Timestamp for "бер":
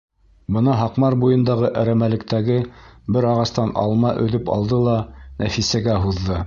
3.17-3.29